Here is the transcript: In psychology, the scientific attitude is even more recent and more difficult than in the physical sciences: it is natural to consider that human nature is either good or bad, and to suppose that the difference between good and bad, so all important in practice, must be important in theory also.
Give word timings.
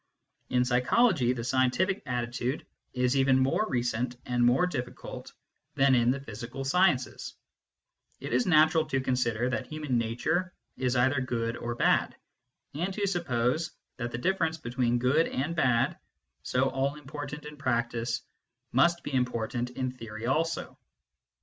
In 0.49 0.65
psychology, 0.65 1.31
the 1.33 1.43
scientific 1.43 2.01
attitude 2.07 2.65
is 2.91 3.15
even 3.15 3.37
more 3.37 3.67
recent 3.69 4.15
and 4.25 4.43
more 4.43 4.65
difficult 4.65 5.31
than 5.75 5.93
in 5.93 6.09
the 6.09 6.19
physical 6.19 6.65
sciences: 6.65 7.35
it 8.19 8.33
is 8.33 8.47
natural 8.47 8.83
to 8.87 8.99
consider 8.99 9.47
that 9.51 9.67
human 9.67 9.99
nature 9.99 10.55
is 10.75 10.95
either 10.95 11.21
good 11.21 11.55
or 11.55 11.75
bad, 11.75 12.15
and 12.73 12.91
to 12.95 13.05
suppose 13.05 13.73
that 13.97 14.09
the 14.11 14.17
difference 14.17 14.57
between 14.57 14.97
good 14.97 15.27
and 15.27 15.55
bad, 15.55 15.99
so 16.41 16.67
all 16.71 16.95
important 16.95 17.45
in 17.45 17.55
practice, 17.55 18.23
must 18.71 19.03
be 19.03 19.13
important 19.13 19.69
in 19.69 19.91
theory 19.91 20.25
also. 20.25 20.79